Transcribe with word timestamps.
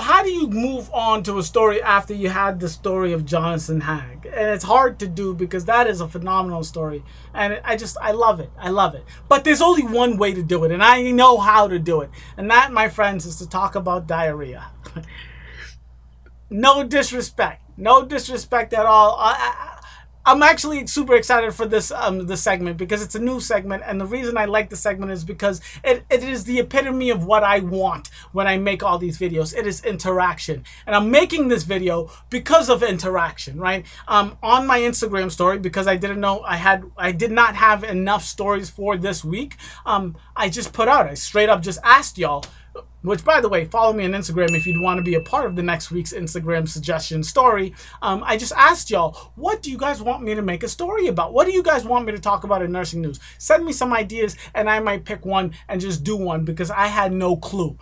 how 0.00 0.22
do 0.22 0.30
you 0.30 0.48
move 0.48 0.90
on 0.92 1.22
to 1.24 1.38
a 1.38 1.42
story 1.42 1.82
after 1.82 2.14
you 2.14 2.28
had 2.28 2.60
the 2.60 2.68
story 2.68 3.12
of 3.12 3.24
Jonathan 3.24 3.80
Hagg? 3.80 4.26
And 4.26 4.50
it's 4.50 4.64
hard 4.64 4.98
to 5.00 5.06
do 5.06 5.34
because 5.34 5.64
that 5.66 5.86
is 5.86 6.00
a 6.00 6.08
phenomenal 6.08 6.64
story. 6.64 7.04
And 7.34 7.60
I 7.64 7.76
just, 7.76 7.96
I 8.00 8.12
love 8.12 8.40
it. 8.40 8.50
I 8.58 8.70
love 8.70 8.94
it. 8.94 9.04
But 9.28 9.44
there's 9.44 9.60
only 9.60 9.84
one 9.84 10.16
way 10.16 10.32
to 10.34 10.42
do 10.42 10.64
it, 10.64 10.72
and 10.72 10.82
I 10.82 11.10
know 11.10 11.38
how 11.38 11.68
to 11.68 11.78
do 11.78 12.00
it. 12.00 12.10
And 12.36 12.50
that, 12.50 12.72
my 12.72 12.88
friends, 12.88 13.26
is 13.26 13.36
to 13.36 13.48
talk 13.48 13.74
about 13.74 14.06
diarrhea. 14.06 14.70
no 16.50 16.82
disrespect. 16.82 17.62
No 17.76 18.04
disrespect 18.04 18.74
at 18.74 18.84
all. 18.84 19.16
I, 19.18 19.32
I, 19.32 19.69
I'm 20.30 20.44
actually 20.44 20.86
super 20.86 21.16
excited 21.16 21.52
for 21.52 21.66
this 21.66 21.90
um 21.90 22.36
segment 22.36 22.76
because 22.76 23.02
it's 23.02 23.16
a 23.16 23.18
new 23.18 23.40
segment 23.40 23.82
and 23.84 24.00
the 24.00 24.06
reason 24.06 24.36
I 24.36 24.44
like 24.44 24.70
the 24.70 24.76
segment 24.76 25.10
is 25.10 25.24
because 25.24 25.60
it, 25.82 26.04
it 26.08 26.22
is 26.22 26.44
the 26.44 26.60
epitome 26.60 27.10
of 27.10 27.24
what 27.24 27.42
I 27.42 27.58
want 27.58 28.10
when 28.30 28.46
I 28.46 28.56
make 28.56 28.84
all 28.84 28.96
these 28.96 29.18
videos. 29.18 29.52
It 29.56 29.66
is 29.66 29.84
interaction. 29.84 30.62
And 30.86 30.94
I'm 30.94 31.10
making 31.10 31.48
this 31.48 31.64
video 31.64 32.12
because 32.30 32.70
of 32.70 32.84
interaction, 32.84 33.58
right? 33.58 33.84
Um 34.06 34.38
on 34.40 34.68
my 34.68 34.78
Instagram 34.78 35.32
story 35.32 35.58
because 35.58 35.88
I 35.88 35.96
didn't 35.96 36.20
know 36.20 36.42
I 36.42 36.58
had 36.58 36.84
I 36.96 37.10
did 37.10 37.32
not 37.32 37.56
have 37.56 37.82
enough 37.82 38.22
stories 38.22 38.70
for 38.70 38.96
this 38.96 39.24
week. 39.24 39.56
Um 39.84 40.16
I 40.36 40.48
just 40.48 40.72
put 40.72 40.86
out 40.86 41.06
I 41.06 41.14
straight 41.14 41.48
up 41.48 41.60
just 41.60 41.80
asked 41.82 42.18
y'all 42.18 42.44
which 43.02 43.24
by 43.24 43.40
the 43.40 43.48
way 43.48 43.64
follow 43.64 43.92
me 43.92 44.04
on 44.04 44.12
instagram 44.12 44.56
if 44.56 44.66
you'd 44.66 44.82
want 44.82 44.98
to 44.98 45.02
be 45.02 45.14
a 45.14 45.20
part 45.20 45.46
of 45.46 45.56
the 45.56 45.62
next 45.62 45.90
week's 45.90 46.12
instagram 46.12 46.68
suggestion 46.68 47.22
story. 47.22 47.74
Um, 48.02 48.22
i 48.26 48.36
just 48.36 48.52
asked 48.52 48.90
y'all 48.90 49.32
what 49.34 49.62
do 49.62 49.70
you 49.70 49.78
guys 49.78 50.02
want 50.02 50.22
me 50.22 50.34
to 50.34 50.42
make 50.42 50.62
a 50.62 50.68
story 50.68 51.06
about? 51.06 51.32
What 51.32 51.46
do 51.46 51.52
you 51.52 51.62
guys 51.62 51.84
want 51.84 52.06
me 52.06 52.12
to 52.12 52.18
talk 52.18 52.44
about 52.44 52.62
in 52.62 52.72
nursing 52.72 53.02
news? 53.02 53.20
Send 53.38 53.64
me 53.64 53.72
some 53.72 53.92
ideas 53.92 54.36
and 54.54 54.68
i 54.68 54.80
might 54.80 55.04
pick 55.04 55.24
one 55.24 55.54
and 55.68 55.80
just 55.80 56.04
do 56.04 56.16
one 56.16 56.44
because 56.44 56.70
i 56.70 56.86
had 56.86 57.12
no 57.12 57.36
clue 57.36 57.76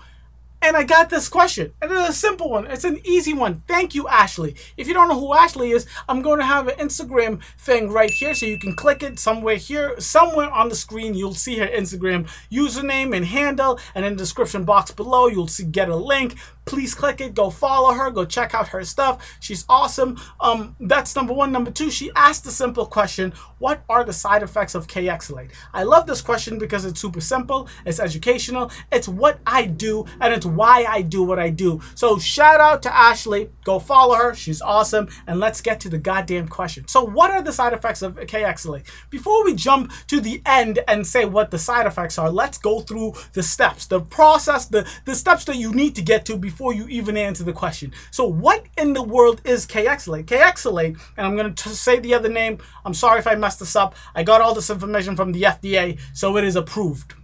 and 0.61 0.77
I 0.77 0.83
got 0.83 1.09
this 1.09 1.29
question. 1.29 1.73
And 1.81 1.91
it's 1.93 2.11
a 2.11 2.13
simple 2.13 2.51
one. 2.51 2.67
It's 2.67 2.85
an 2.85 3.01
easy 3.05 3.33
one. 3.33 3.63
Thank 3.69 3.95
you, 3.95 4.09
Ashley. 4.09 4.57
If 4.77 4.89
you 4.89 4.95
don't 4.95 5.09
know 5.09 5.19
who 5.19 5.35
Ashley 5.35 5.71
is, 5.71 5.87
I'm 6.09 6.23
going 6.23 6.41
to 6.41 6.45
have 6.45 6.69
an 6.69 6.77
Instagram 6.79 7.43
thing 7.59 7.91
right 7.91 8.11
here 8.11 8.35
so 8.35 8.47
you 8.47 8.59
can 8.59 8.75
click 8.75 9.03
it 9.03 9.19
somewhere 9.19 9.57
here. 9.57 9.99
Somewhere 10.01 10.51
on 10.51 10.69
the 10.69 10.75
screen, 10.75 11.15
you'll 11.15 11.35
see 11.35 11.59
her 11.59 11.67
Instagram 11.67 12.29
username 12.51 13.17
and 13.17 13.25
handle. 13.25 13.79
And 13.95 14.05
in 14.05 14.15
the 14.15 14.19
description 14.19 14.65
box 14.65 14.91
below, 14.91 15.29
you'll 15.29 15.49
see 15.49 15.65
get 15.65 15.89
a 15.89 15.97
link 15.97 16.37
please 16.69 16.95
click 16.95 17.21
it. 17.21 17.35
Go 17.35 17.51
follow 17.51 17.93
her. 17.93 18.11
Go 18.11 18.25
check 18.25 18.55
out 18.55 18.69
her 18.69 18.85
stuff. 18.85 19.37
She's 19.41 19.65
awesome. 19.69 20.19
Um 20.41 20.77
that's 20.81 21.17
number 21.17 21.33
one. 21.33 21.51
Number 21.53 21.71
two 21.71 21.91
she 21.91 22.11
asked 22.15 22.45
the 22.45 22.51
simple 22.51 22.87
question. 22.87 23.33
What 23.59 23.83
are 23.89 24.05
the 24.05 24.13
side 24.13 24.43
effects 24.43 24.75
of 24.75 24.87
kayexalate 24.87 25.51
i 25.75 25.83
love 25.83 26.07
this 26.07 26.21
question 26.21 26.59
because 26.59 26.85
it's 26.85 27.01
super 27.01 27.21
simple. 27.21 27.69
It's 27.87 28.01
educational. 28.01 28.71
It's 28.93 29.09
what 29.09 29.41
i 29.47 29.65
do 29.65 30.05
and 30.21 30.33
it's 30.33 30.47
why 30.47 30.85
i 30.89 31.03
do 31.03 31.23
what 31.23 31.39
i 31.39 31.51
do. 31.51 31.81
So 31.95 32.19
shout 32.19 32.61
out 32.61 32.83
to 32.83 32.95
ashley. 32.95 33.51
Go 33.65 33.79
follow 33.79 34.15
her. 34.15 34.35
She's 34.35 34.61
awesome. 34.61 35.09
And 35.27 35.41
let's 35.41 35.61
get 35.61 35.81
to 35.81 35.89
the 35.89 35.99
goddamn 35.99 36.49
question. 36.49 36.87
So 36.89 37.05
what 37.05 37.31
are 37.31 37.43
the 37.43 37.53
side 37.53 37.73
effects 37.73 38.03
of 38.03 38.17
kayexalate 38.17 38.85
before 39.11 39.45
we 39.45 39.55
jump 39.55 39.93
to 40.09 40.21
the 40.21 40.43
end 40.47 40.81
and 40.87 41.07
say 41.07 41.25
what 41.25 41.51
the 41.51 41.59
side 41.59 41.87
effects 41.87 42.19
are 42.19 42.31
let's 42.31 42.59
go 42.59 42.81
through 42.81 43.15
the 43.33 43.43
steps. 43.43 43.87
The 43.87 44.01
process 44.01 44.67
the 44.67 44.89
the 45.05 45.15
steps 45.15 45.45
that 45.45 45.57
you 45.57 45.73
need 45.73 45.95
to 45.97 46.03
get 46.03 46.25
to 46.27 46.37
before 46.37 46.58
before 46.59 46.75
you 46.75 46.89
even 46.89 47.17
answer 47.17 47.45
the 47.45 47.53
question. 47.53 47.93
So 48.11 48.27
what 48.27 48.65
in 48.77 48.93
the 48.93 49.03
world 49.03 49.41
is 49.45 49.65
Kayexalate? 49.65 50.25
Kayexalate, 50.25 50.99
and 51.17 51.25
I'm 51.25 51.37
going 51.37 51.55
to 51.55 51.69
say 51.69 52.01
the 52.01 52.15
other 52.15 52.29
name. 52.29 52.59
I'm 52.85 52.95
sorry 52.95 53.21
if 53.21 53.29
I 53.29 53.37
messed 53.37 53.61
this 53.61 53.77
up. 53.77 53.95
I 54.13 54.25
got 54.25 54.41
all 54.41 54.57
this 54.57 54.69
information 54.69 55.15
from 55.15 55.31
the 55.31 55.43
FDA, 55.43 56.01
so 56.13 56.37
it 56.37 56.43
is 56.43 56.57
approved. 56.57 57.15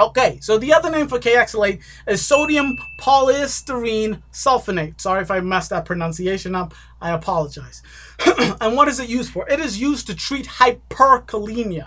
Okay, 0.00 0.40
so 0.40 0.58
the 0.58 0.72
other 0.72 0.90
name 0.90 1.06
for 1.06 1.20
Kayexalate 1.20 1.80
is 2.08 2.26
sodium 2.26 2.76
polystyrene 3.00 4.20
sulfonate. 4.32 5.00
Sorry 5.00 5.22
if 5.22 5.30
I 5.30 5.38
messed 5.38 5.70
that 5.70 5.84
pronunciation 5.84 6.56
up. 6.56 6.74
I 7.00 7.12
apologize. 7.12 7.84
and 8.60 8.74
what 8.74 8.88
is 8.88 8.98
it 8.98 9.08
used 9.08 9.30
for? 9.30 9.48
It 9.48 9.60
is 9.60 9.80
used 9.80 10.08
to 10.08 10.14
treat 10.16 10.46
hyperkalemia 10.46 11.86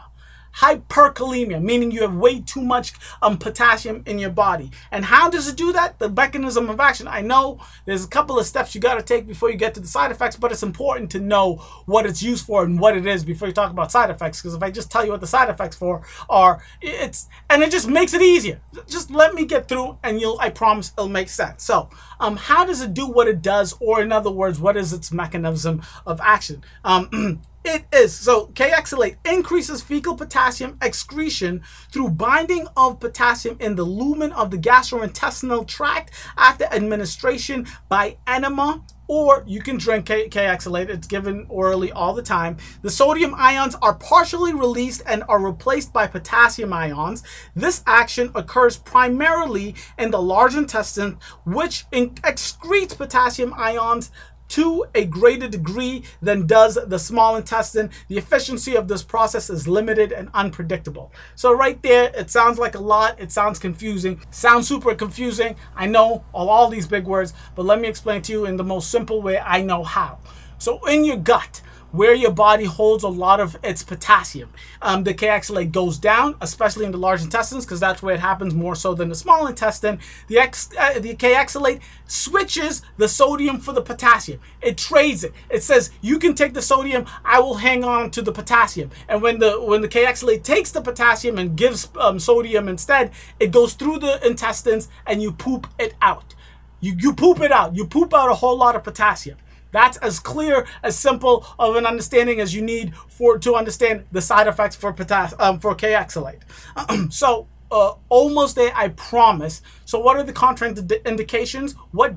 hyperkalemia, 0.58 1.62
meaning 1.62 1.92
you 1.92 2.02
have 2.02 2.16
way 2.16 2.40
too 2.40 2.62
much 2.62 2.94
um, 3.22 3.38
potassium 3.38 4.04
in 4.06 4.20
your 4.20 4.30
body. 4.30 4.72
And 4.92 5.06
how 5.06 5.30
does 5.30 5.48
it 5.48 5.56
do 5.56 5.72
that? 5.74 6.00
The 6.00 6.10
mechanism 6.10 6.70
of 6.70 6.80
action. 6.80 7.08
I 7.08 7.22
know 7.22 7.60
there's 7.86 8.06
a 8.06 8.08
couple 8.08 8.40
of 8.40 8.46
steps 8.46 8.76
you 8.76 8.82
got 8.82 8.96
to 8.96 9.02
take 9.02 9.28
before 9.28 9.50
you 9.50 9.58
get 9.58 9.74
to 9.76 9.80
the 9.80 9.88
side 9.88 10.12
effects, 10.12 10.36
but 10.36 10.52
it's 10.52 10.64
important 10.64 11.12
to 11.12 11.20
know 11.20 11.56
what 11.86 12.06
it's 12.06 12.22
used 12.22 12.46
for 12.46 12.64
and 12.64 12.80
what 12.80 12.96
it 12.96 13.06
is 13.06 13.24
before 13.24 13.48
you 13.48 13.54
talk 13.54 13.72
about 13.72 13.92
side 13.92 14.10
effects. 14.10 14.42
Because 14.42 14.56
if 14.56 14.64
I 14.64 14.72
just 14.72 14.92
tell 14.92 15.04
you 15.04 15.12
what 15.12 15.22
the 15.22 15.28
side 15.28 15.50
effects 15.50 15.76
for 15.76 16.04
are, 16.30 16.64
it's 16.82 17.28
and 17.50 17.64
it 17.64 17.72
just 17.72 17.88
makes 17.88 18.14
it 18.14 18.22
easier. 18.22 18.62
Just 18.88 19.12
let 19.12 19.34
me 19.34 19.46
get 19.46 19.68
through, 19.68 19.98
and 20.04 20.20
you'll. 20.20 20.38
I 20.40 20.50
promise 20.50 20.92
it'll 20.98 21.10
make 21.10 21.30
sense. 21.30 21.64
So, 21.64 21.90
um, 22.20 22.36
how 22.36 22.66
does 22.66 22.82
it 22.82 22.94
do 22.94 23.08
what 23.08 23.28
it 23.28 23.42
does, 23.42 23.76
or 23.80 24.02
in 24.02 24.12
other 24.12 24.32
words, 24.32 24.60
what 24.60 24.78
is 24.78 24.94
its 24.94 25.12
mechanism 25.12 25.82
of 26.06 26.20
action? 26.22 26.64
Um, 26.84 27.42
It 27.66 27.86
is. 27.94 28.14
So 28.14 28.48
Kayexalate 28.48 29.18
increases 29.26 29.82
fecal 29.82 30.16
potassium 30.16 30.78
excretion 30.82 31.62
through 31.92 32.10
binding 32.10 32.68
of 32.76 33.00
potassium 33.00 33.56
in 33.60 33.76
the 33.76 33.84
lumen 33.84 34.34
of 34.34 34.52
the 34.52 34.58
gastrointestinal 34.58 35.66
tract 35.66 36.12
after 36.38 36.66
administration 36.66 37.66
by 37.88 38.18
enema 38.28 38.84
or 39.08 39.44
you 39.46 39.62
can 39.62 39.78
drink 39.78 40.06
K- 40.06 40.30
Kayexalate. 40.30 40.90
It's 40.90 41.08
given 41.08 41.46
orally 41.50 41.92
all 41.92 42.14
the 42.14 42.22
time. 42.22 42.58
The 42.82 42.90
sodium 42.90 43.36
ions 43.36 43.76
are 43.82 43.96
partially 43.96 44.54
released 44.54 45.04
and 45.06 45.24
are 45.28 45.40
replaced 45.40 45.92
by 45.94 46.08
potassium 46.08 46.74
ions. 46.74 47.24
This 47.56 47.84
action 47.86 48.32
occurs 48.34 48.78
primarily 48.78 49.76
in 49.98 50.12
the 50.12 50.22
large 50.22 50.56
intestine, 50.56 51.18
which 51.46 51.86
excretes 51.92 52.98
potassium 52.98 53.54
ions 53.56 54.12
to 54.50 54.86
a 54.94 55.06
greater 55.06 55.48
degree 55.48 56.04
than 56.22 56.46
does 56.46 56.78
the 56.88 57.00
small 57.00 57.36
intestine. 57.36 57.90
The 58.08 58.18
efficiency 58.18 58.76
of 58.76 58.88
this 58.88 59.04
process 59.04 59.50
is 59.50 59.68
limited 59.68 60.12
and 60.12 60.30
unpredictable. 60.34 61.12
So 61.36 61.54
right 61.54 61.82
there, 61.82 62.12
it 62.16 62.30
sounds 62.30 62.60
like 62.60 62.76
a 62.76 62.80
lot. 62.80 63.20
It 63.20 63.32
sounds 63.32 63.60
confusing. 63.60 64.22
Sounds 64.32 64.68
super 64.68 64.96
confusing. 64.96 65.56
I 65.76 65.88
know 65.88 66.24
all, 66.34 66.50
all 66.50 66.70
these 66.70 66.88
big 66.88 67.06
words, 67.06 67.34
but 67.56 67.66
let 67.66 67.80
me 67.80 67.88
explain 67.88 68.22
to 68.24 68.32
you 68.32 68.46
in 68.46 68.58
the 68.58 68.64
most 68.64 68.92
simple 68.92 69.22
way 69.22 69.40
I 69.40 69.62
know 69.62 69.84
how. 69.84 70.20
So 70.58 70.86
in 70.86 71.04
your 71.04 71.18
gut, 71.18 71.62
where 71.94 72.16
your 72.16 72.32
body 72.32 72.66
holds 72.66 73.04
a 73.04 73.08
lot 73.08 73.40
of 73.40 73.56
its 73.64 73.84
potassium. 73.84 74.50
Um, 74.82 75.04
the 75.04 75.14
Kayexalate 75.14 75.72
goes 75.72 76.00
down, 76.00 76.36
especially 76.42 76.86
in 76.86 76.92
the 76.92 76.98
large 76.98 77.22
intestines, 77.22 77.66
because 77.66 77.80
that's 77.80 78.02
where 78.02 78.16
it 78.16 78.20
happens 78.20 78.56
more 78.56 78.74
so 78.74 78.96
than 78.96 79.10
the 79.10 79.16
small 79.16 79.46
intestine. 79.46 80.00
The, 80.28 80.40
X, 80.40 80.72
uh, 80.78 81.00
the 81.00 81.16
Kayexalate 81.16 81.82
switches 82.08 82.82
the 82.98 83.08
sodium 83.08 83.60
for 83.60 83.74
the 83.74 83.82
potassium. 83.82 84.40
It 84.60 84.76
trades 84.76 85.24
it. 85.24 85.34
It 85.52 85.62
says 85.62 85.92
you 86.02 86.18
can 86.18 86.34
take 86.34 86.56
the 86.56 86.64
sodium, 86.64 87.06
I 87.24 87.40
will 87.40 87.56
hang 87.56 87.84
on 87.84 88.10
to 88.12 88.24
the 88.24 88.32
potassium. 88.32 88.90
And 89.08 89.22
when 89.22 89.38
the 89.38 89.62
when 89.62 89.82
the 89.82 89.88
Kayexalate 89.88 90.44
takes 90.44 90.72
the 90.72 90.82
potassium 90.82 91.38
and 91.38 91.56
gives 91.56 91.90
um, 92.00 92.18
sodium 92.20 92.68
instead, 92.68 93.12
it 93.40 93.52
goes 93.52 93.76
through 93.76 94.00
the 94.00 94.26
intestines 94.26 94.90
and 95.06 95.22
you 95.22 95.32
poop 95.32 95.68
it 95.78 95.94
out. 96.02 96.34
You, 96.80 96.96
you 96.98 97.14
poop 97.14 97.40
it 97.40 97.52
out. 97.52 97.76
You 97.76 97.86
poop 97.86 98.14
out 98.16 98.30
a 98.30 98.34
whole 98.34 98.58
lot 98.58 98.76
of 98.76 98.84
potassium. 98.84 99.38
That's 99.74 99.98
as 99.98 100.20
clear, 100.20 100.66
as 100.82 100.98
simple 100.98 101.46
of 101.60 101.76
an 101.76 101.86
understanding 101.86 102.40
as 102.40 102.56
you 102.56 102.62
need 102.62 102.96
for 103.10 103.38
to 103.40 103.56
understand 103.56 104.06
the 104.12 104.22
side 104.22 104.48
effects 104.48 104.78
for 104.78 104.94
potassium 104.94 105.42
um, 105.42 105.60
for 105.60 105.76
Kayexalate. 105.76 106.42
so 107.14 107.48
uh, 107.74 107.96
almost 108.10 108.56
there, 108.56 108.72
I 108.76 108.90
promise. 108.90 109.62
So, 109.86 110.00
what 110.00 110.16
are 110.16 110.24
the 110.24 110.32
contraindications? 110.32 111.74
What 111.92 112.16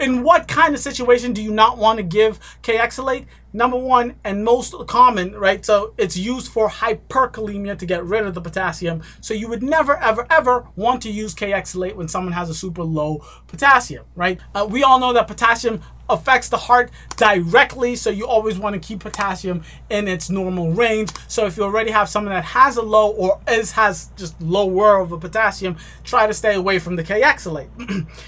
in 0.00 0.22
what 0.22 0.48
kind 0.48 0.74
of 0.74 0.80
situation 0.80 1.34
do 1.34 1.42
you 1.42 1.52
not 1.52 1.76
want 1.76 1.98
to 1.98 2.02
give 2.02 2.40
Kayexalate? 2.62 3.26
Number 3.52 3.76
one 3.76 4.14
and 4.24 4.44
most 4.44 4.74
common, 4.86 5.34
right? 5.34 5.62
So 5.62 5.92
it's 5.98 6.16
used 6.16 6.50
for 6.50 6.70
hyperkalemia 6.70 7.78
to 7.78 7.84
get 7.84 8.02
rid 8.02 8.24
of 8.24 8.32
the 8.32 8.40
potassium. 8.40 9.02
So 9.20 9.34
you 9.34 9.46
would 9.48 9.62
never, 9.62 9.98
ever, 9.98 10.26
ever 10.30 10.66
want 10.74 11.02
to 11.02 11.10
use 11.10 11.34
Kayexalate 11.34 11.94
when 11.94 12.08
someone 12.08 12.32
has 12.32 12.48
a 12.48 12.54
super 12.54 12.82
low 12.82 13.22
potassium, 13.48 14.06
right? 14.14 14.40
Uh, 14.54 14.66
we 14.68 14.82
all 14.82 14.98
know 14.98 15.12
that 15.12 15.28
potassium 15.28 15.82
affects 16.12 16.48
the 16.48 16.56
heart 16.56 16.90
directly 17.16 17.96
so 17.96 18.10
you 18.10 18.26
always 18.26 18.58
want 18.58 18.74
to 18.74 18.80
keep 18.80 19.00
potassium 19.00 19.62
in 19.90 20.08
its 20.08 20.30
normal 20.30 20.70
range 20.72 21.10
so 21.28 21.46
if 21.46 21.56
you 21.56 21.62
already 21.62 21.90
have 21.90 22.08
someone 22.08 22.32
that 22.32 22.44
has 22.44 22.76
a 22.76 22.82
low 22.82 23.10
or 23.10 23.40
is 23.48 23.72
has 23.72 24.10
just 24.16 24.40
lower 24.40 24.98
of 24.98 25.12
a 25.12 25.18
potassium 25.18 25.76
try 26.04 26.26
to 26.26 26.34
stay 26.34 26.54
away 26.54 26.78
from 26.78 26.96
the 26.96 27.02
Kayexalate 27.02 27.68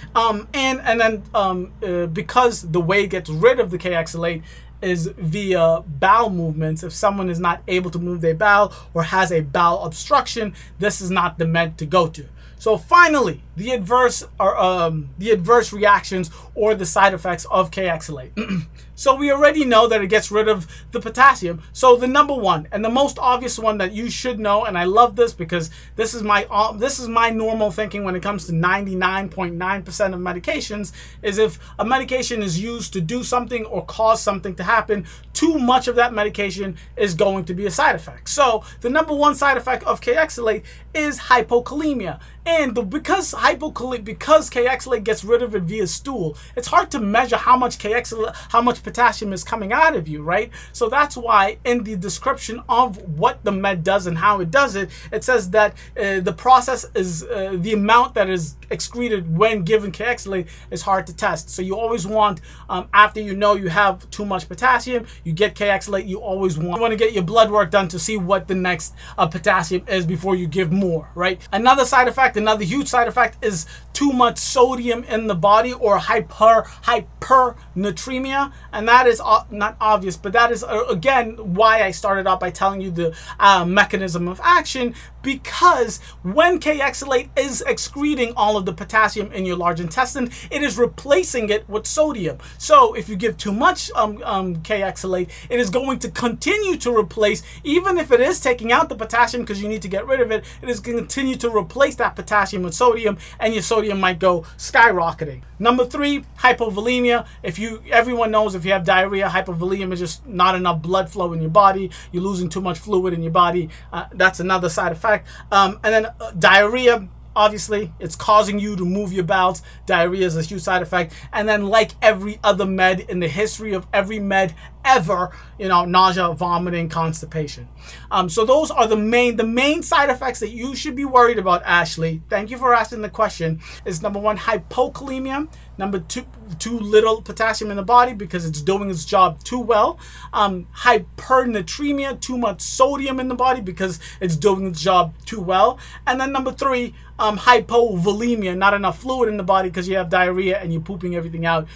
um, 0.14 0.48
and 0.54 0.80
and 0.80 1.00
then 1.00 1.22
um, 1.34 1.72
uh, 1.82 2.06
because 2.06 2.62
the 2.62 2.80
way 2.80 3.04
it 3.04 3.10
gets 3.10 3.30
rid 3.30 3.60
of 3.60 3.70
the 3.70 3.78
Kayexalate 3.78 4.42
is 4.84 5.06
via 5.16 5.82
bowel 5.86 6.30
movements. 6.30 6.82
If 6.82 6.92
someone 6.92 7.30
is 7.30 7.40
not 7.40 7.62
able 7.66 7.90
to 7.90 7.98
move 7.98 8.20
their 8.20 8.34
bowel 8.34 8.72
or 8.92 9.02
has 9.02 9.32
a 9.32 9.40
bowel 9.40 9.84
obstruction, 9.84 10.54
this 10.78 11.00
is 11.00 11.10
not 11.10 11.38
the 11.38 11.46
med 11.46 11.78
to 11.78 11.86
go 11.86 12.06
to. 12.08 12.26
So 12.64 12.78
finally, 12.78 13.42
the 13.56 13.72
adverse 13.72 14.26
or 14.40 14.58
um, 14.58 15.10
the 15.18 15.32
adverse 15.32 15.70
reactions 15.70 16.30
or 16.54 16.74
the 16.74 16.86
side 16.86 17.12
effects 17.12 17.44
of 17.50 17.70
Kayexalate. 17.70 18.32
so 18.94 19.14
we 19.14 19.30
already 19.30 19.66
know 19.66 19.86
that 19.86 20.00
it 20.00 20.06
gets 20.06 20.30
rid 20.30 20.48
of 20.48 20.66
the 20.90 20.98
potassium. 20.98 21.62
So 21.74 21.96
the 21.96 22.06
number 22.06 22.32
one 22.34 22.66
and 22.72 22.82
the 22.82 22.88
most 22.88 23.18
obvious 23.18 23.58
one 23.58 23.76
that 23.78 23.92
you 23.92 24.08
should 24.08 24.40
know, 24.40 24.64
and 24.64 24.78
I 24.78 24.84
love 24.84 25.14
this 25.14 25.34
because 25.34 25.68
this 25.96 26.14
is 26.14 26.22
my 26.22 26.46
uh, 26.50 26.72
this 26.72 26.98
is 26.98 27.06
my 27.06 27.28
normal 27.28 27.70
thinking 27.70 28.02
when 28.02 28.16
it 28.16 28.22
comes 28.22 28.46
to 28.46 28.52
99.9% 28.52 30.14
of 30.14 30.20
medications, 30.20 30.92
is 31.20 31.36
if 31.36 31.58
a 31.78 31.84
medication 31.84 32.42
is 32.42 32.58
used 32.58 32.94
to 32.94 33.02
do 33.02 33.22
something 33.22 33.66
or 33.66 33.84
cause 33.84 34.22
something 34.22 34.54
to 34.54 34.62
happen, 34.62 35.06
too 35.34 35.58
much 35.58 35.86
of 35.86 35.96
that 35.96 36.14
medication 36.14 36.78
is 36.96 37.12
going 37.12 37.44
to 37.44 37.52
be 37.52 37.66
a 37.66 37.70
side 37.70 37.94
effect. 37.94 38.30
So 38.30 38.64
the 38.80 38.88
number 38.88 39.14
one 39.14 39.34
side 39.34 39.58
effect 39.58 39.84
of 39.84 40.00
Kayexalate 40.00 40.62
is 40.94 41.18
hypokalemia. 41.18 42.20
And 42.46 42.53
the, 42.74 42.82
because 42.82 43.34
hypokalemia, 43.34 44.04
because 44.04 44.50
Kayexalate 44.50 45.04
gets 45.04 45.24
rid 45.24 45.42
of 45.42 45.54
it 45.54 45.62
via 45.62 45.86
stool, 45.86 46.36
it's 46.56 46.68
hard 46.68 46.90
to 46.92 47.00
measure 47.00 47.36
how 47.36 47.56
much 47.56 47.78
Kayexalate, 47.78 48.34
how 48.50 48.62
much 48.62 48.82
potassium 48.82 49.32
is 49.32 49.44
coming 49.44 49.72
out 49.72 49.96
of 49.96 50.06
you, 50.08 50.22
right? 50.22 50.50
So 50.72 50.88
that's 50.88 51.16
why 51.16 51.58
in 51.64 51.84
the 51.84 51.96
description 51.96 52.62
of 52.68 52.96
what 53.18 53.44
the 53.44 53.52
med 53.52 53.84
does 53.84 54.06
and 54.06 54.18
how 54.18 54.40
it 54.40 54.50
does 54.50 54.76
it, 54.76 54.90
it 55.12 55.24
says 55.24 55.50
that 55.50 55.74
uh, 55.98 56.20
the 56.20 56.32
process 56.32 56.86
is 56.94 57.24
uh, 57.24 57.56
the 57.56 57.72
amount 57.72 58.14
that 58.14 58.28
is 58.30 58.56
excreted 58.70 59.36
when 59.36 59.64
given 59.64 59.90
Kayexalate 59.92 60.48
is 60.70 60.82
hard 60.82 61.06
to 61.08 61.16
test. 61.16 61.50
So 61.50 61.62
you 61.62 61.76
always 61.76 62.06
want, 62.06 62.40
um, 62.68 62.88
after 62.92 63.20
you 63.20 63.34
know 63.34 63.54
you 63.54 63.68
have 63.68 64.08
too 64.10 64.24
much 64.24 64.48
potassium, 64.48 65.06
you 65.24 65.32
get 65.32 65.54
Kayexalate, 65.54 66.06
you 66.06 66.20
always 66.20 66.56
want, 66.58 66.76
you 66.76 66.80
want 66.80 66.92
to 66.92 66.96
get 66.96 67.12
your 67.12 67.24
blood 67.24 67.50
work 67.50 67.70
done 67.70 67.88
to 67.88 67.98
see 67.98 68.16
what 68.16 68.48
the 68.48 68.54
next 68.54 68.94
uh, 69.18 69.26
potassium 69.26 69.84
is 69.88 70.06
before 70.06 70.36
you 70.36 70.46
give 70.46 70.72
more, 70.72 71.10
right? 71.14 71.40
Another 71.52 71.84
side 71.84 72.08
effect, 72.08 72.36
another 72.44 72.64
huge 72.64 72.88
side 72.88 73.08
effect 73.08 73.42
is 73.42 73.66
too 73.94 74.12
much 74.12 74.38
sodium 74.38 75.04
in 75.04 75.28
the 75.28 75.34
body 75.34 75.72
or 75.72 75.98
hyper 75.98 76.64
hypernatremia 76.82 78.52
and 78.72 78.88
that 78.88 79.06
is 79.06 79.22
uh, 79.24 79.44
not 79.50 79.76
obvious 79.80 80.16
but 80.16 80.32
that 80.32 80.50
is 80.50 80.62
uh, 80.64 80.84
again 80.88 81.54
why 81.54 81.82
I 81.82 81.92
started 81.92 82.26
out 82.26 82.40
by 82.40 82.50
telling 82.50 82.80
you 82.80 82.90
the 82.90 83.16
uh, 83.38 83.64
mechanism 83.64 84.26
of 84.28 84.40
action 84.42 84.94
because 85.22 86.00
when 86.22 86.60
Kayexalate 86.60 87.30
is 87.38 87.62
excreting 87.62 88.34
all 88.36 88.58
of 88.58 88.66
the 88.66 88.72
potassium 88.74 89.32
in 89.32 89.46
your 89.46 89.56
large 89.56 89.80
intestine 89.80 90.30
it 90.50 90.62
is 90.62 90.76
replacing 90.76 91.48
it 91.48 91.66
with 91.68 91.86
sodium. 91.86 92.38
So 92.58 92.94
if 92.94 93.08
you 93.08 93.16
give 93.16 93.38
too 93.38 93.52
much 93.52 93.90
um, 93.94 94.20
um, 94.24 94.60
it 94.68 95.30
is 95.50 95.70
going 95.70 96.00
to 96.00 96.10
continue 96.10 96.76
to 96.78 96.94
replace 96.94 97.42
even 97.62 97.96
if 97.96 98.10
it 98.10 98.20
is 98.20 98.40
taking 98.40 98.72
out 98.72 98.88
the 98.88 98.96
potassium 98.96 99.44
because 99.44 99.62
you 99.62 99.68
need 99.68 99.82
to 99.82 99.88
get 99.88 100.06
rid 100.06 100.20
of 100.20 100.32
it 100.32 100.44
it 100.60 100.68
is 100.68 100.80
going 100.80 100.96
to 100.96 101.02
continue 101.02 101.36
to 101.36 101.48
replace 101.48 101.94
that 101.94 102.16
potassium 102.16 102.23
with 102.62 102.74
sodium 102.74 103.18
and 103.38 103.54
your 103.54 103.62
sodium 103.62 103.74
sodium 103.74 104.00
might 104.00 104.18
go 104.18 104.42
skyrocketing. 104.56 105.42
Number 105.58 105.84
three, 105.84 106.24
hypovolemia. 106.38 107.26
If 107.42 107.58
you, 107.58 107.82
everyone 107.90 108.30
knows 108.30 108.54
if 108.54 108.64
you 108.64 108.72
have 108.72 108.84
diarrhea, 108.84 109.28
hypovolemia 109.28 109.92
is 109.92 110.00
just 110.00 110.26
not 110.26 110.54
enough 110.54 110.80
blood 110.80 111.10
flow 111.10 111.32
in 111.32 111.40
your 111.40 111.50
body. 111.50 111.90
You're 112.12 112.22
losing 112.22 112.48
too 112.48 112.60
much 112.60 112.78
fluid 112.78 113.14
in 113.14 113.22
your 113.22 113.32
body. 113.32 113.68
Uh, 113.92 114.06
that's 114.12 114.40
another 114.40 114.68
side 114.68 114.92
effect. 114.92 115.26
Um, 115.50 115.80
and 115.82 115.92
then 115.92 116.06
uh, 116.06 116.30
diarrhea 116.38 117.08
obviously 117.36 117.92
it's 117.98 118.14
causing 118.14 118.60
you 118.60 118.76
to 118.76 118.84
move 118.84 119.12
your 119.12 119.24
bowels 119.24 119.60
diarrhea 119.86 120.24
is 120.24 120.36
a 120.36 120.42
huge 120.42 120.62
side 120.62 120.82
effect 120.82 121.12
and 121.32 121.48
then 121.48 121.66
like 121.66 121.90
every 122.00 122.38
other 122.44 122.64
med 122.64 123.00
in 123.00 123.18
the 123.18 123.26
history 123.26 123.72
of 123.72 123.84
every 123.92 124.20
med 124.20 124.54
ever 124.84 125.30
you 125.58 125.68
know 125.68 125.84
nausea 125.84 126.32
vomiting 126.34 126.88
constipation. 126.88 127.68
Um, 128.10 128.28
so 128.28 128.44
those 128.44 128.70
are 128.70 128.86
the 128.86 128.96
main 128.96 129.36
the 129.36 129.46
main 129.46 129.82
side 129.82 130.10
effects 130.10 130.40
that 130.40 130.50
you 130.50 130.74
should 130.74 130.96
be 130.96 131.04
worried 131.04 131.38
about 131.38 131.62
ashley. 131.64 132.22
Thank 132.28 132.50
you 132.50 132.58
for 132.58 132.74
asking 132.74 133.02
the 133.02 133.08
question. 133.08 133.60
Is 133.84 134.02
number 134.02 134.18
one 134.18 134.38
hypokalemia. 134.38 135.48
Number 135.76 135.98
two 135.98 136.24
too 136.58 136.78
little 136.78 137.22
potassium 137.22 137.70
in 137.70 137.76
the 137.76 137.82
body 137.82 138.12
because 138.12 138.44
it's 138.44 138.60
doing 138.60 138.90
its 138.90 139.04
job 139.04 139.42
too 139.42 139.58
well. 139.58 139.98
Um, 140.32 140.66
hypernatremia 140.76 142.20
too 142.20 142.38
much 142.38 142.60
sodium 142.60 143.18
in 143.18 143.28
the 143.28 143.34
body 143.34 143.60
because 143.60 143.98
it's 144.20 144.36
doing 144.36 144.66
its 144.66 144.82
job 144.82 145.14
too 145.24 145.40
well. 145.40 145.78
And 146.06 146.20
then 146.20 146.32
number 146.32 146.52
three 146.52 146.94
um, 147.18 147.38
hypovolemia 147.38 148.56
not 148.56 148.74
enough 148.74 148.98
fluid 148.98 149.28
in 149.28 149.36
the 149.36 149.42
body 149.42 149.68
because 149.68 149.88
you 149.88 149.96
have 149.96 150.08
diarrhea 150.08 150.58
and 150.58 150.72
you're 150.72 150.82
pooping 150.82 151.14
everything 151.14 151.46
out 151.46 151.66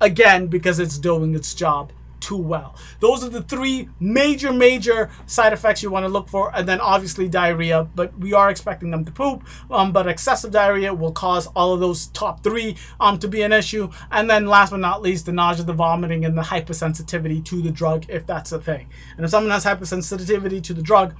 again 0.00 0.46
because 0.46 0.78
it's 0.78 0.98
doing 0.98 1.34
its 1.34 1.54
job 1.54 1.92
too 2.22 2.38
well. 2.38 2.76
Those 3.00 3.22
are 3.22 3.28
the 3.28 3.42
three 3.42 3.88
major, 4.00 4.52
major 4.52 5.10
side 5.26 5.52
effects 5.52 5.82
you 5.82 5.90
want 5.90 6.04
to 6.04 6.08
look 6.08 6.28
for. 6.28 6.54
And 6.54 6.66
then 6.66 6.80
obviously 6.80 7.28
diarrhea, 7.28 7.88
but 7.94 8.16
we 8.18 8.32
are 8.32 8.48
expecting 8.48 8.90
them 8.90 9.04
to 9.04 9.12
poop. 9.12 9.42
Um, 9.70 9.92
but 9.92 10.06
excessive 10.06 10.52
diarrhea 10.52 10.94
will 10.94 11.12
cause 11.12 11.48
all 11.48 11.74
of 11.74 11.80
those 11.80 12.06
top 12.08 12.42
three 12.42 12.76
um, 13.00 13.18
to 13.18 13.28
be 13.28 13.42
an 13.42 13.52
issue. 13.52 13.90
And 14.10 14.30
then 14.30 14.46
last 14.46 14.70
but 14.70 14.78
not 14.78 15.02
least, 15.02 15.26
the 15.26 15.32
nausea, 15.32 15.66
the 15.66 15.72
vomiting, 15.72 16.24
and 16.24 16.38
the 16.38 16.42
hypersensitivity 16.42 17.44
to 17.44 17.60
the 17.60 17.70
drug, 17.70 18.06
if 18.08 18.26
that's 18.26 18.52
a 18.52 18.60
thing. 18.60 18.88
And 19.16 19.24
if 19.24 19.30
someone 19.30 19.50
has 19.50 19.64
hypersensitivity 19.64 20.62
to 20.62 20.74
the 20.74 20.82
drug, 20.82 21.14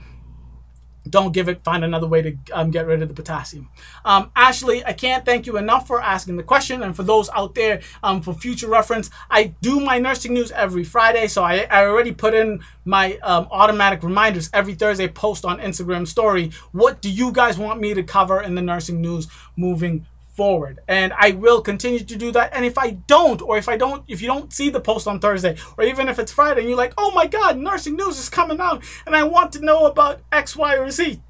don't 1.08 1.32
give 1.32 1.48
it 1.48 1.62
find 1.64 1.84
another 1.84 2.06
way 2.06 2.22
to 2.22 2.36
um, 2.52 2.70
get 2.70 2.86
rid 2.86 3.02
of 3.02 3.08
the 3.08 3.14
potassium. 3.14 3.68
Um, 4.04 4.30
ashley 4.36 4.84
i 4.84 4.92
can't 4.92 5.24
thank 5.24 5.46
you 5.46 5.56
enough 5.56 5.86
for 5.86 6.00
asking 6.00 6.36
the 6.36 6.42
question 6.42 6.82
and 6.82 6.94
for 6.94 7.02
those 7.02 7.28
out 7.30 7.54
there 7.54 7.80
um, 8.02 8.22
for 8.22 8.34
future 8.34 8.68
reference. 8.68 9.10
I 9.30 9.54
do 9.60 9.80
my 9.80 9.98
nursing 9.98 10.34
news 10.34 10.50
every 10.52 10.84
friday 10.84 11.26
so 11.28 11.42
i, 11.42 11.66
I 11.70 11.84
already 11.84 12.12
put 12.12 12.34
in 12.34 12.60
my 12.84 13.16
um, 13.22 13.48
automatic 13.50 14.02
reminders 14.02 14.50
every 14.52 14.74
thursday 14.74 15.08
post 15.08 15.44
on 15.44 15.58
instagram 15.58 16.06
story. 16.06 16.50
What 16.72 17.00
do 17.00 17.10
you 17.10 17.32
guys 17.32 17.58
want 17.58 17.80
me 17.80 17.94
to 17.94 18.02
cover 18.02 18.40
in 18.40 18.54
the 18.54 18.62
nursing 18.62 19.00
news 19.00 19.28
moving 19.56 20.06
forward. 20.32 20.80
And 20.88 21.12
i 21.18 21.32
will 21.32 21.60
continue 21.60 22.00
to 22.00 22.16
do 22.16 22.32
that. 22.32 22.50
And 22.54 22.64
if 22.64 22.78
i 22.78 22.90
don't 22.90 23.40
or 23.42 23.58
if 23.58 23.68
i 23.68 23.76
don't 23.76 24.04
if 24.08 24.20
you 24.20 24.28
don't 24.28 24.52
see 24.52 24.70
the 24.70 24.80
post 24.80 25.06
on 25.06 25.20
thursday 25.20 25.56
or 25.76 25.84
even 25.84 26.08
if 26.08 26.18
it's 26.18 26.32
friday 26.32 26.60
and 26.60 26.68
you're 26.68 26.78
like 26.84 26.94
oh 26.98 27.12
my 27.12 27.26
god 27.26 27.58
nursing 27.58 27.96
news 27.96 28.18
is 28.18 28.28
coming 28.28 28.60
out 28.60 28.82
and 29.06 29.14
i 29.14 29.22
want 29.22 29.52
to 29.52 29.64
know 29.64 29.86
about 29.86 30.20
x 30.32 30.56
y 30.56 30.76
or 30.76 30.90
z 30.90 31.20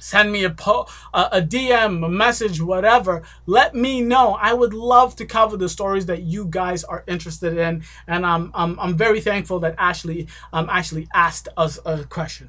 send 0.00 0.30
me 0.30 0.44
a 0.44 0.50
po- 0.50 0.86
a, 1.12 1.28
a 1.32 1.42
dm 1.42 2.04
a 2.04 2.08
message 2.08 2.60
whatever. 2.62 3.22
Let 3.46 3.74
me 3.74 4.00
know. 4.00 4.26
I 4.40 4.52
would 4.52 4.72
love 4.72 5.16
to 5.16 5.26
cover 5.26 5.56
the 5.56 5.68
stories 5.68 6.06
that 6.06 6.22
you 6.22 6.46
guys 6.46 6.84
are 6.84 7.04
interested 7.06 7.58
in. 7.58 7.82
And 8.06 8.24
i'm 8.24 8.50
i'm, 8.54 8.78
I'm 8.78 8.96
very 8.96 9.20
thankful 9.20 9.58
that 9.60 9.74
ashley 9.78 10.28
um 10.52 10.68
actually 10.70 11.08
asked 11.14 11.48
us 11.56 11.78
a 11.84 12.04
question 12.04 12.46